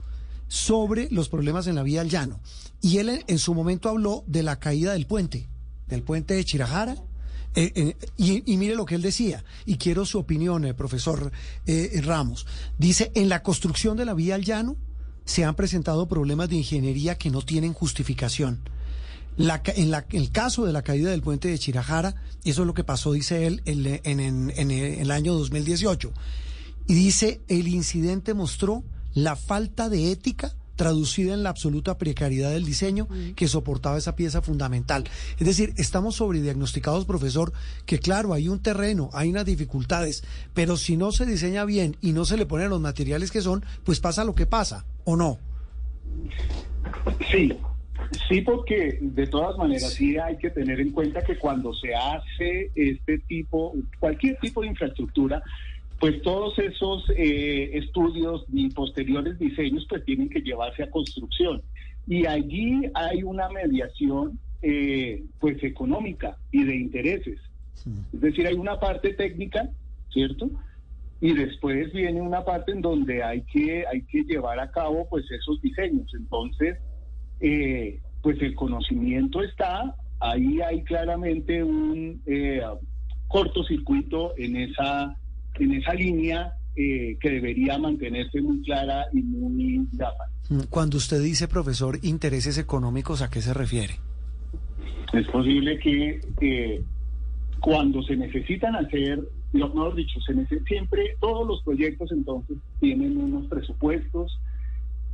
sobre 0.48 1.08
los 1.10 1.28
problemas 1.28 1.66
en 1.66 1.74
la 1.74 1.82
vía 1.82 2.00
al 2.00 2.08
llano. 2.08 2.40
Y 2.80 2.98
él 2.98 3.24
en 3.26 3.38
su 3.38 3.54
momento 3.54 3.88
habló 3.88 4.24
de 4.26 4.42
la 4.42 4.58
caída 4.58 4.92
del 4.92 5.06
puente, 5.06 5.48
del 5.88 6.02
puente 6.02 6.34
de 6.34 6.44
Chirajara. 6.44 6.96
Eh, 7.56 7.72
eh, 7.74 7.96
y, 8.16 8.56
mire 8.56 8.74
lo 8.74 8.84
que 8.84 8.96
él 8.96 9.02
decía, 9.02 9.44
y 9.64 9.76
quiero 9.76 10.04
su 10.04 10.18
opinión, 10.18 10.64
eh, 10.64 10.74
profesor 10.74 11.32
Ramos. 12.02 12.46
Dice, 12.78 13.10
en 13.14 13.28
la 13.28 13.42
construcción 13.42 13.96
de 13.96 14.04
la 14.04 14.14
vía 14.14 14.34
al 14.34 14.44
llano 14.44 14.76
se 15.24 15.44
han 15.44 15.54
presentado 15.54 16.08
problemas 16.08 16.48
de 16.48 16.56
ingeniería 16.56 17.16
que 17.16 17.30
no 17.30 17.42
tienen 17.42 17.72
justificación. 17.72 18.60
En, 19.38 19.94
el 20.10 20.30
caso 20.30 20.64
de 20.64 20.72
la 20.72 20.82
caída 20.82 21.10
del 21.10 21.22
puente 21.22 21.48
de 21.48 21.58
Chirajara, 21.58 22.14
eso 22.44 22.62
es 22.62 22.66
lo 22.66 22.74
que 22.74 22.84
pasó, 22.84 23.12
dice 23.12 23.46
él, 23.46 23.62
en, 23.64 24.50
en 24.56 24.70
el 24.70 25.10
año 25.10 25.34
2018. 25.34 26.12
Y 26.86 26.94
dice, 26.94 27.40
el 27.48 27.68
incidente 27.68 28.34
mostró 28.34 28.84
la 29.14 29.36
falta 29.36 29.88
de 29.88 30.12
ética 30.12 30.54
traducida 30.76 31.34
en 31.34 31.42
la 31.42 31.50
absoluta 31.50 31.98
precariedad 31.98 32.50
del 32.50 32.64
diseño 32.64 33.08
que 33.36 33.48
soportaba 33.48 33.98
esa 33.98 34.16
pieza 34.16 34.42
fundamental. 34.42 35.04
Es 35.38 35.46
decir, 35.46 35.72
estamos 35.76 36.16
sobrediagnosticados, 36.16 37.04
profesor, 37.04 37.52
que 37.86 37.98
claro, 37.98 38.32
hay 38.32 38.48
un 38.48 38.60
terreno, 38.60 39.10
hay 39.12 39.30
unas 39.30 39.44
dificultades, 39.44 40.24
pero 40.52 40.76
si 40.76 40.96
no 40.96 41.12
se 41.12 41.26
diseña 41.26 41.64
bien 41.64 41.96
y 42.00 42.12
no 42.12 42.24
se 42.24 42.36
le 42.36 42.46
ponen 42.46 42.70
los 42.70 42.80
materiales 42.80 43.30
que 43.30 43.40
son, 43.40 43.64
pues 43.84 44.00
pasa 44.00 44.24
lo 44.24 44.34
que 44.34 44.46
pasa, 44.46 44.84
¿o 45.04 45.16
no? 45.16 45.38
Sí, 47.30 47.52
sí, 48.28 48.40
porque 48.40 48.98
de 49.00 49.26
todas 49.26 49.56
maneras 49.56 49.92
sí 49.94 50.16
hay 50.16 50.36
que 50.38 50.50
tener 50.50 50.80
en 50.80 50.90
cuenta 50.90 51.22
que 51.22 51.36
cuando 51.36 51.72
se 51.74 51.94
hace 51.94 52.70
este 52.74 53.18
tipo, 53.18 53.74
cualquier 54.00 54.38
tipo 54.38 54.62
de 54.62 54.68
infraestructura, 54.68 55.42
pues 56.00 56.20
todos 56.22 56.58
esos 56.58 57.04
eh, 57.16 57.70
estudios 57.74 58.44
y 58.52 58.70
posteriores 58.70 59.38
diseños 59.38 59.86
pues 59.88 60.04
tienen 60.04 60.28
que 60.28 60.40
llevarse 60.40 60.82
a 60.82 60.90
construcción. 60.90 61.62
Y 62.06 62.26
allí 62.26 62.82
hay 62.94 63.22
una 63.22 63.48
mediación 63.48 64.38
eh, 64.62 65.22
pues 65.40 65.62
económica 65.62 66.36
y 66.52 66.64
de 66.64 66.76
intereses. 66.76 67.38
Es 68.12 68.20
decir, 68.20 68.46
hay 68.46 68.54
una 68.54 68.80
parte 68.80 69.12
técnica, 69.12 69.68
¿cierto? 70.10 70.50
Y 71.20 71.34
después 71.34 71.92
viene 71.92 72.20
una 72.20 72.44
parte 72.44 72.72
en 72.72 72.80
donde 72.80 73.22
hay 73.22 73.42
que, 73.42 73.86
hay 73.86 74.02
que 74.02 74.22
llevar 74.24 74.58
a 74.60 74.70
cabo 74.70 75.06
pues 75.08 75.30
esos 75.30 75.60
diseños. 75.60 76.10
Entonces, 76.14 76.78
eh, 77.44 78.00
pues 78.22 78.40
el 78.40 78.54
conocimiento 78.54 79.42
está, 79.42 79.94
ahí 80.20 80.60
hay 80.60 80.82
claramente 80.84 81.62
un 81.62 82.22
cortocircuito 83.28 84.32
en 84.36 84.56
esa 84.56 85.16
en 85.58 85.72
esa 85.72 85.94
línea 85.94 86.52
eh, 86.76 87.16
que 87.20 87.30
debería 87.30 87.78
mantenerse 87.78 88.40
muy 88.40 88.60
clara 88.62 89.06
y 89.12 89.22
muy 89.22 89.86
dada. 89.92 90.28
Mm, 90.48 90.62
cuando 90.70 90.96
usted 90.96 91.22
dice, 91.22 91.46
profesor, 91.46 91.98
intereses 92.02 92.58
económicos, 92.58 93.22
¿a 93.22 93.30
qué 93.30 93.40
se 93.40 93.54
refiere? 93.54 93.94
Es 95.12 95.26
posible 95.28 95.78
que 95.78 96.20
eh, 96.40 96.82
cuando 97.60 98.02
se 98.02 98.16
necesitan 98.16 98.74
hacer, 98.74 99.20
lo 99.52 99.68
mejor 99.68 99.94
dicho, 99.94 100.20
se 100.20 100.34
siempre 100.64 101.16
todos 101.20 101.46
los 101.46 101.62
proyectos 101.62 102.10
entonces 102.10 102.56
tienen 102.80 103.16
unos 103.18 103.46
presupuestos 103.46 104.40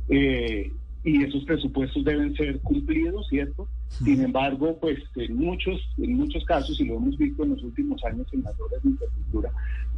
eh, 0.09 0.71
y 1.03 1.23
esos 1.23 1.43
presupuestos 1.45 2.03
deben 2.03 2.35
ser 2.35 2.59
cumplidos, 2.59 3.27
¿cierto? 3.27 3.67
Sin 3.89 4.21
embargo, 4.21 4.77
pues 4.79 4.99
en 5.15 5.35
muchos, 5.35 5.81
en 5.97 6.13
muchos 6.13 6.45
casos, 6.45 6.79
y 6.79 6.85
lo 6.85 6.97
hemos 6.97 7.17
visto 7.17 7.43
en 7.43 7.51
los 7.51 7.63
últimos 7.63 8.03
años 8.03 8.27
en 8.33 8.43
las 8.43 8.59
obras 8.59 8.83
de 8.83 8.89
infraestructura, 8.89 9.51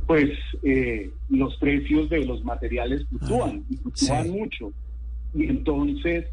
pues 0.08 0.32
eh, 0.64 1.12
los 1.30 1.56
precios 1.58 2.10
de 2.10 2.26
los 2.26 2.44
materiales 2.44 3.06
fluctúan, 3.10 3.66
y 3.70 3.76
fluctúan 3.76 4.30
mucho. 4.30 4.72
Y 5.34 5.48
entonces, 5.48 6.26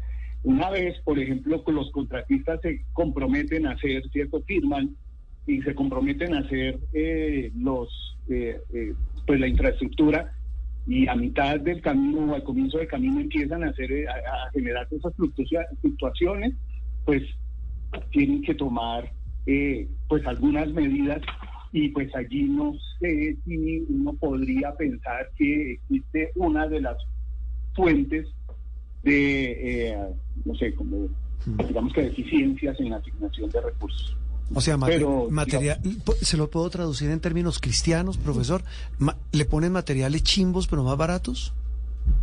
una 0.43 0.69
vez, 0.69 0.97
por 1.03 1.19
ejemplo, 1.19 1.61
los 1.67 1.91
contratistas 1.91 2.61
se 2.61 2.85
comprometen 2.93 3.67
a 3.67 3.71
hacer, 3.71 4.09
¿cierto? 4.11 4.41
Firman 4.43 4.95
y 5.47 5.61
se 5.63 5.75
comprometen 5.75 6.33
a 6.33 6.39
hacer 6.39 6.79
eh, 6.93 7.51
los, 7.57 7.89
eh, 8.29 8.61
pues 9.25 9.39
la 9.39 9.47
infraestructura 9.47 10.33
y 10.87 11.07
a 11.07 11.15
mitad 11.15 11.59
del 11.59 11.81
camino 11.81 12.31
o 12.31 12.35
al 12.35 12.43
comienzo 12.43 12.77
del 12.77 12.87
camino 12.87 13.19
empiezan 13.19 13.63
a 13.63 13.69
hacer 13.69 14.07
a, 14.09 14.49
generar 14.51 14.87
esas 14.89 15.13
fluctuaciones, 15.15 16.53
pues 17.05 17.23
tienen 18.11 18.41
que 18.41 18.55
tomar 18.55 19.11
pues 20.07 20.25
algunas 20.25 20.71
medidas 20.71 21.21
y 21.71 21.89
pues 21.89 22.13
allí 22.15 22.43
no 22.43 22.73
sé 22.99 23.37
si 23.45 23.85
uno 23.89 24.13
podría 24.13 24.75
pensar 24.75 25.29
que 25.37 25.73
existe 25.73 26.31
una 26.35 26.67
de 26.67 26.81
las 26.81 26.97
fuentes 27.73 28.27
de, 29.03 29.89
eh, 29.89 29.97
no 30.45 30.55
sé, 30.55 30.73
como 30.75 31.07
digamos 31.67 31.93
que 31.93 32.03
deficiencias 32.03 32.79
en 32.79 32.91
la 32.91 32.97
asignación 32.97 33.49
de 33.49 33.61
recursos. 33.61 34.17
O 34.53 34.61
sea, 34.61 34.77
material, 34.77 35.79
¿se 36.21 36.37
lo 36.37 36.49
puedo 36.49 36.69
traducir 36.69 37.09
en 37.09 37.19
términos 37.19 37.59
cristianos, 37.59 38.17
profesor? 38.17 38.63
¿Le 39.31 39.45
ponen 39.45 39.71
materiales 39.71 40.23
chimbos 40.23 40.67
pero 40.67 40.83
más 40.83 40.97
baratos? 40.97 41.53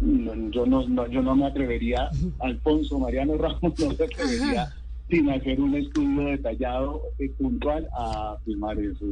yo, 0.01 0.67
no, 0.67 1.07
yo 1.07 1.23
no 1.23 1.37
me 1.37 1.47
atrevería, 1.47 2.11
Alfonso 2.41 2.99
Mariano 2.99 3.37
Ramos 3.39 3.79
no 3.79 3.93
se 3.93 4.05
atrevería 4.05 4.75
sin 5.09 5.31
hacer 5.31 5.61
un 5.61 5.75
estudio 5.75 6.27
detallado 6.27 7.03
y 7.19 7.29
puntual 7.29 7.89
a 7.99 8.37
firmar 8.45 8.79
eso 8.79 9.07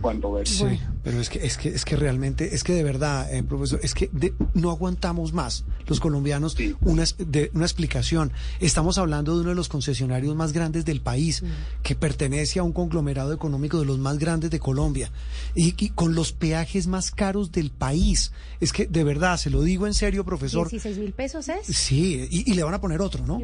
cuando 0.00 0.32
ver. 0.32 0.48
Sí, 0.48 0.64
pero 1.02 1.20
es 1.20 1.28
que 1.28 1.44
es 1.44 1.58
que 1.58 1.68
es 1.68 1.84
que 1.84 1.96
realmente 1.96 2.54
es 2.54 2.64
que 2.64 2.72
de 2.72 2.82
verdad, 2.82 3.32
eh, 3.32 3.42
profesor, 3.42 3.80
es 3.82 3.94
que 3.94 4.10
no 4.54 4.70
aguantamos 4.70 5.32
más 5.32 5.64
los 5.86 6.00
colombianos 6.00 6.56
una 6.80 7.04
de, 7.18 7.50
una 7.54 7.66
explicación. 7.66 8.32
Estamos 8.60 8.96
hablando 8.98 9.34
de 9.34 9.42
uno 9.42 9.50
de 9.50 9.56
los 9.56 9.68
concesionarios 9.68 10.34
más 10.34 10.52
grandes 10.52 10.84
del 10.84 11.00
país 11.00 11.42
que 11.82 11.94
pertenece 11.94 12.58
a 12.58 12.62
un 12.62 12.72
conglomerado 12.72 13.32
económico 13.32 13.78
de 13.78 13.84
los 13.84 13.98
más 13.98 14.18
grandes 14.18 14.50
de 14.50 14.58
Colombia 14.58 15.10
y, 15.54 15.72
con 15.90 16.14
los 16.14 16.32
peajes 16.32 16.86
más 16.86 17.10
caros 17.10 17.52
del 17.52 17.70
país. 17.70 18.32
Es 18.60 18.72
que 18.72 18.86
de 18.86 19.04
verdad, 19.04 19.36
se 19.36 19.50
lo 19.50 19.62
digo 19.62 19.86
en 19.86 19.94
serio, 19.94 20.24
profesor. 20.24 20.68
16 20.70 20.98
mil 20.98 21.12
pesos 21.12 21.48
es. 21.48 21.66
Sí, 21.66 22.26
y, 22.30 22.54
le 22.54 22.62
van 22.62 22.72
a 22.72 22.80
poner 22.80 23.02
otro, 23.02 23.26
¿no? 23.26 23.38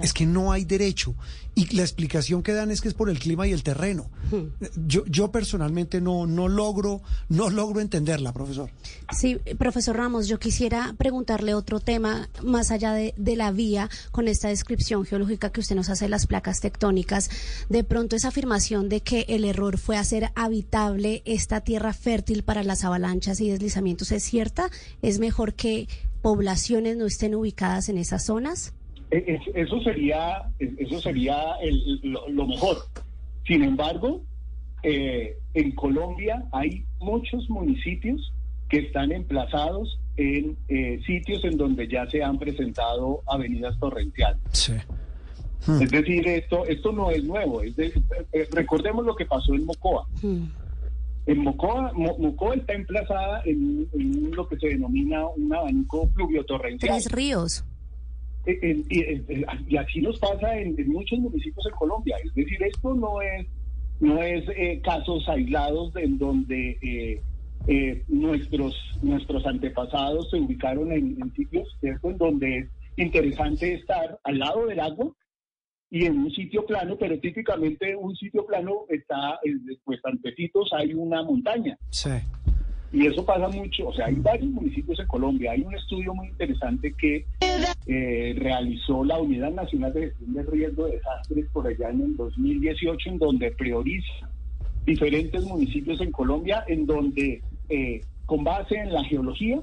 es 0.00 0.12
que 0.12 0.24
no 0.24 0.52
hay 0.52 0.64
derecho 0.64 1.16
y 1.54 1.74
la 1.76 1.82
explicación 1.82 2.42
que 2.42 2.52
dan 2.52 2.70
es 2.70 2.80
que 2.80 2.88
es 2.88 2.94
por 2.94 3.10
el 3.10 3.18
clima 3.18 3.46
y 3.46 3.52
el 3.52 3.62
terreno. 3.62 4.10
Hmm. 4.30 4.48
Yo, 4.86 5.04
yo 5.06 5.30
personalmente 5.30 6.00
no, 6.00 6.26
no 6.26 6.48
logro, 6.48 7.02
no 7.28 7.50
logro 7.50 7.80
entenderla, 7.80 8.32
profesor. 8.32 8.70
Sí, 9.12 9.38
profesor 9.58 9.96
Ramos, 9.96 10.28
yo 10.28 10.38
quisiera 10.38 10.94
preguntarle 10.96 11.54
otro 11.54 11.80
tema 11.80 12.30
más 12.42 12.70
allá 12.70 12.92
de, 12.92 13.14
de 13.16 13.36
la 13.36 13.52
vía 13.52 13.90
con 14.10 14.28
esta 14.28 14.48
descripción 14.48 15.04
geológica 15.04 15.50
que 15.50 15.60
usted 15.60 15.76
nos 15.76 15.90
hace 15.90 16.06
de 16.06 16.10
las 16.10 16.26
placas 16.26 16.60
tectónicas. 16.60 17.30
De 17.68 17.84
pronto 17.84 18.16
esa 18.16 18.28
afirmación 18.28 18.88
de 18.88 19.02
que 19.02 19.26
el 19.28 19.44
error 19.44 19.78
fue 19.78 19.96
hacer 19.96 20.30
habitable 20.34 21.22
esta 21.26 21.60
tierra 21.60 21.92
fértil 21.92 22.44
para 22.44 22.62
las 22.62 22.84
avalanchas 22.84 23.40
y 23.40 23.50
deslizamientos 23.50 24.12
es 24.12 24.22
cierta. 24.22 24.70
Es 25.02 25.18
mejor 25.18 25.54
que 25.54 25.88
poblaciones 26.22 26.96
no 26.96 27.06
estén 27.06 27.34
ubicadas 27.34 27.88
en 27.88 27.98
esas 27.98 28.24
zonas. 28.24 28.72
Eh, 29.12 29.38
eso 29.54 29.80
sería, 29.82 30.42
eso 30.58 31.00
sería 31.00 31.56
lo, 32.02 32.46
mejor. 32.46 32.78
Sin 33.46 33.62
embargo, 33.62 34.22
eh, 34.82 35.36
en 35.54 35.72
Colombia 35.72 36.44
hay 36.50 36.84
muchos 36.98 37.48
municipios 37.50 38.32
que 38.68 38.78
están 38.78 39.12
emplazados 39.12 40.00
en 40.16 40.56
eh, 40.68 41.00
sitios 41.06 41.44
en 41.44 41.56
donde 41.56 41.86
ya 41.88 42.08
se 42.08 42.22
han 42.22 42.38
presentado 42.38 43.22
avenidas 43.26 43.78
torrenciales. 43.78 44.40
Hmm. 45.66 45.82
Es 45.82 45.90
decir, 45.90 46.26
esto, 46.26 46.64
esto 46.66 46.92
no 46.92 47.10
es 47.10 47.22
nuevo. 47.24 47.62
Es 47.62 47.74
eh, 47.78 48.48
recordemos 48.50 49.04
lo 49.04 49.14
que 49.14 49.26
pasó 49.26 49.54
en 49.54 49.64
Mocoa. 49.64 50.06
Hmm. 50.22 50.46
En 51.26 51.38
Mocoa, 51.38 51.92
Mocoa 51.92 52.54
está 52.54 52.72
emplazada 52.72 53.42
en, 53.44 53.88
lo 54.32 54.48
que 54.48 54.56
se 54.58 54.68
denomina 54.68 55.26
un 55.26 55.54
abanico 55.54 56.08
pluviotorrencial. 56.08 56.98
Tres 56.98 57.12
ríos. 57.12 57.64
Eh, 58.44 58.84
eh, 58.90 59.44
y 59.68 59.76
así 59.76 60.00
nos 60.00 60.18
pasa 60.18 60.58
en, 60.58 60.76
muchos 60.88 61.18
municipios 61.18 61.66
en 61.66 61.72
Colombia. 61.72 62.16
Es 62.24 62.34
decir, 62.34 62.62
esto 62.62 62.94
no 62.94 63.20
es, 63.22 63.46
no 64.00 64.20
es 64.22 64.44
casos 64.82 65.28
aislados 65.28 65.94
en 65.96 66.18
donde 66.18 67.20
nuestros, 68.08 68.74
nuestros 69.02 69.46
antepasados 69.46 70.30
se 70.30 70.38
ubicaron 70.38 70.90
en, 70.92 71.32
sitios 71.34 71.76
¿cierto? 71.80 72.10
en 72.10 72.18
donde 72.18 72.58
es 72.58 72.68
interesante 72.96 73.74
estar 73.74 74.18
al 74.24 74.38
lado 74.38 74.66
del 74.66 74.80
agua 74.80 75.12
y 75.88 76.06
en 76.06 76.18
un 76.18 76.30
sitio 76.30 76.64
plano, 76.64 76.96
pero 76.98 77.18
típicamente 77.20 77.94
un 77.94 78.16
sitio 78.16 78.46
plano 78.46 78.86
está, 78.88 79.38
pues 79.84 80.00
antecitos 80.04 80.72
hay 80.72 80.94
una 80.94 81.22
montaña. 81.22 81.78
Sí. 81.90 82.10
Y 82.92 83.06
eso 83.06 83.24
pasa 83.24 83.48
mucho, 83.48 83.88
o 83.88 83.94
sea, 83.94 84.06
hay 84.06 84.16
varios 84.16 84.50
municipios 84.50 85.00
en 85.00 85.06
Colombia. 85.06 85.52
Hay 85.52 85.62
un 85.62 85.74
estudio 85.74 86.14
muy 86.14 86.28
interesante 86.28 86.92
que 86.92 87.24
eh, 87.86 88.34
realizó 88.38 89.02
la 89.02 89.18
Unidad 89.18 89.50
Nacional 89.50 89.94
de 89.94 90.02
Gestión 90.02 90.34
de 90.34 90.42
Riesgo 90.42 90.86
de 90.86 90.96
Desastres 90.96 91.46
por 91.52 91.66
allá 91.66 91.88
en 91.88 92.02
el 92.02 92.16
2018, 92.16 93.10
en 93.10 93.18
donde 93.18 93.50
prioriza 93.52 94.28
diferentes 94.84 95.42
municipios 95.44 96.00
en 96.02 96.12
Colombia, 96.12 96.64
en 96.68 96.84
donde 96.84 97.40
eh, 97.70 98.02
con 98.26 98.44
base 98.44 98.76
en 98.76 98.92
la 98.92 99.04
geología, 99.04 99.62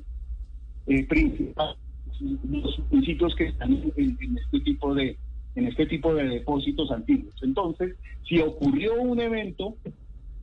eh, 0.87 1.05
principal, 1.05 1.75
los 2.19 2.81
municipios 2.91 3.35
que 3.35 3.45
están 3.45 3.73
en 3.95 4.37
este 4.43 4.59
tipo 4.61 4.95
de, 4.95 5.17
en 5.55 5.67
este 5.67 5.85
tipo 5.85 6.13
de 6.15 6.23
depósitos 6.27 6.91
antiguos. 6.91 7.35
Entonces, 7.43 7.95
si 8.27 8.39
ocurrió 8.39 8.99
un 9.01 9.19
evento 9.19 9.75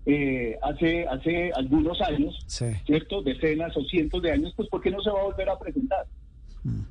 eh, 0.06 0.56
hace, 0.62 1.06
hace 1.08 1.50
algunos 1.54 2.00
años, 2.00 2.38
¿cierto? 2.46 3.22
Decenas 3.22 3.76
o 3.76 3.82
cientos 3.82 4.22
de 4.22 4.30
años, 4.30 4.52
pues 4.56 4.68
¿por 4.68 4.80
qué 4.80 4.90
no 4.90 5.00
se 5.02 5.10
va 5.10 5.20
a 5.20 5.25
volver 5.25 5.48
a 5.50 5.58
presentar? 5.58 6.06
Mm. 6.62 6.82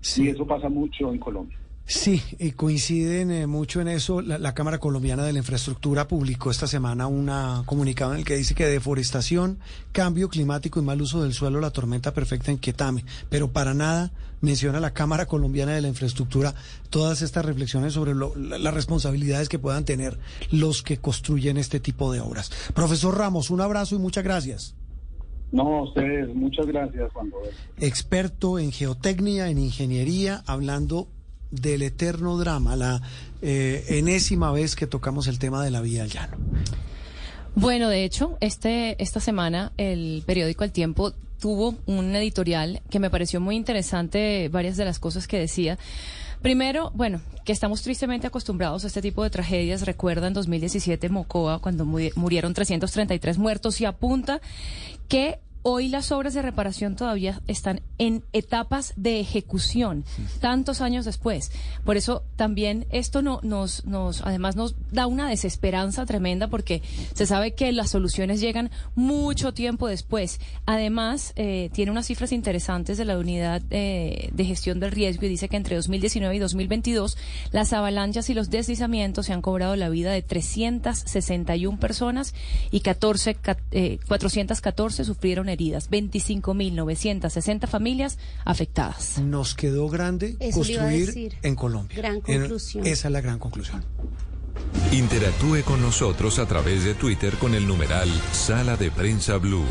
Sí. 0.00 0.24
Y 0.24 0.28
eso 0.28 0.46
pasa 0.46 0.68
mucho 0.68 1.10
en 1.10 1.18
Colombia. 1.18 1.58
Sí, 1.94 2.22
y 2.38 2.52
coinciden 2.52 3.30
eh, 3.30 3.46
mucho 3.46 3.82
en 3.82 3.86
eso. 3.86 4.22
La, 4.22 4.54
Cámara 4.54 4.78
Colombiana 4.78 5.24
de 5.24 5.32
la 5.34 5.40
Infraestructura 5.40 6.08
publicó 6.08 6.50
esta 6.50 6.66
semana 6.66 7.06
un 7.06 7.30
comunicado 7.66 8.14
en 8.14 8.20
el 8.20 8.24
que 8.24 8.34
dice 8.34 8.54
que 8.54 8.66
deforestación, 8.66 9.58
cambio 9.92 10.30
climático 10.30 10.80
y 10.80 10.82
mal 10.82 11.02
uso 11.02 11.22
del 11.22 11.34
suelo, 11.34 11.60
la 11.60 11.70
tormenta 11.70 12.14
perfecta 12.14 12.50
en 12.50 12.56
Quetame. 12.56 13.04
Pero 13.28 13.52
para 13.52 13.74
nada 13.74 14.10
menciona 14.40 14.80
la 14.80 14.94
Cámara 14.94 15.26
Colombiana 15.26 15.72
de 15.74 15.82
la 15.82 15.88
Infraestructura 15.88 16.54
todas 16.88 17.20
estas 17.20 17.44
reflexiones 17.44 17.92
sobre 17.92 18.14
las 18.14 18.74
responsabilidades 18.74 19.50
que 19.50 19.58
puedan 19.58 19.84
tener 19.84 20.18
los 20.50 20.82
que 20.82 20.96
construyen 20.96 21.58
este 21.58 21.78
tipo 21.78 22.10
de 22.10 22.20
obras. 22.20 22.50
Profesor 22.74 23.18
Ramos, 23.18 23.50
un 23.50 23.60
abrazo 23.60 23.96
y 23.96 23.98
muchas 23.98 24.24
gracias. 24.24 24.74
No, 25.52 25.82
ustedes, 25.82 26.34
muchas 26.34 26.64
gracias, 26.66 27.12
Juan 27.12 27.30
Roberto. 27.30 27.56
Experto 27.76 28.58
en 28.58 28.72
geotecnia, 28.72 29.50
en 29.50 29.58
ingeniería, 29.58 30.42
hablando 30.46 31.06
del 31.52 31.82
eterno 31.82 32.36
drama, 32.36 32.74
la 32.74 33.00
eh, 33.40 33.84
enésima 33.88 34.50
vez 34.50 34.74
que 34.74 34.88
tocamos 34.88 35.28
el 35.28 35.38
tema 35.38 35.62
de 35.62 35.70
la 35.70 35.80
vía 35.80 36.02
al 36.02 36.10
llano. 36.10 36.36
Bueno, 37.54 37.88
de 37.88 38.04
hecho, 38.04 38.38
este, 38.40 39.00
esta 39.00 39.20
semana 39.20 39.72
el 39.76 40.24
periódico 40.26 40.64
El 40.64 40.72
Tiempo 40.72 41.12
tuvo 41.38 41.74
un 41.86 42.16
editorial 42.16 42.80
que 42.88 42.98
me 42.98 43.10
pareció 43.10 43.40
muy 43.40 43.56
interesante, 43.56 44.48
varias 44.48 44.76
de 44.76 44.84
las 44.84 44.98
cosas 44.98 45.28
que 45.28 45.38
decía. 45.38 45.78
Primero, 46.40 46.90
bueno, 46.94 47.20
que 47.44 47.52
estamos 47.52 47.82
tristemente 47.82 48.26
acostumbrados 48.26 48.84
a 48.84 48.86
este 48.86 49.02
tipo 49.02 49.22
de 49.22 49.30
tragedias. 49.30 49.84
Recuerda 49.86 50.28
en 50.28 50.34
2017 50.34 51.08
Mocoa, 51.08 51.60
cuando 51.60 51.84
murieron 51.84 52.54
333 52.54 53.38
muertos 53.38 53.80
y 53.80 53.84
apunta 53.84 54.40
que 55.08 55.38
Hoy 55.64 55.88
las 55.88 56.10
obras 56.10 56.34
de 56.34 56.42
reparación 56.42 56.96
todavía 56.96 57.40
están 57.46 57.82
en 57.98 58.24
etapas 58.32 58.94
de 58.96 59.20
ejecución, 59.20 60.04
tantos 60.40 60.80
años 60.80 61.04
después. 61.04 61.52
Por 61.84 61.96
eso 61.96 62.24
también 62.34 62.84
esto 62.90 63.22
no, 63.22 63.38
nos, 63.44 63.84
nos, 63.84 64.22
además 64.22 64.56
nos 64.56 64.74
da 64.90 65.06
una 65.06 65.28
desesperanza 65.28 66.04
tremenda 66.04 66.48
porque 66.48 66.82
se 67.14 67.26
sabe 67.26 67.54
que 67.54 67.70
las 67.70 67.90
soluciones 67.90 68.40
llegan 68.40 68.72
mucho 68.96 69.54
tiempo 69.54 69.86
después. 69.86 70.40
Además, 70.66 71.32
eh, 71.36 71.70
tiene 71.72 71.92
unas 71.92 72.06
cifras 72.06 72.32
interesantes 72.32 72.98
de 72.98 73.04
la 73.04 73.16
unidad 73.16 73.62
eh, 73.70 74.30
de 74.32 74.44
gestión 74.44 74.80
del 74.80 74.90
riesgo 74.90 75.26
y 75.26 75.28
dice 75.28 75.48
que 75.48 75.56
entre 75.56 75.76
2019 75.76 76.34
y 76.34 76.38
2022 76.40 77.16
las 77.52 77.72
avalanchas 77.72 78.28
y 78.30 78.34
los 78.34 78.50
deslizamientos 78.50 79.26
se 79.26 79.32
han 79.32 79.42
cobrado 79.42 79.76
la 79.76 79.90
vida 79.90 80.10
de 80.10 80.22
361 80.22 81.78
personas 81.78 82.34
y 82.72 82.80
14, 82.80 83.36
eh, 83.70 83.98
414 84.08 85.04
sufrieron 85.04 85.51
heridas, 85.52 85.90
25.960 85.90 87.66
familias 87.66 88.18
afectadas. 88.44 89.18
Nos 89.18 89.54
quedó 89.54 89.88
grande 89.88 90.36
construir 90.52 91.36
en 91.42 91.54
Colombia. 91.54 91.96
Gran 91.96 92.20
conclusión. 92.20 92.86
esa 92.86 93.08
es 93.08 93.12
la 93.12 93.20
gran 93.20 93.38
conclusión. 93.38 93.84
Interactúe 94.92 95.62
con 95.64 95.80
nosotros 95.80 96.38
a 96.38 96.46
través 96.46 96.84
de 96.84 96.94
Twitter 96.94 97.34
con 97.34 97.54
el 97.54 97.66
numeral 97.66 98.08
Sala 98.32 98.76
de 98.76 98.90
Prensa 98.90 99.38
Blue. 99.38 99.64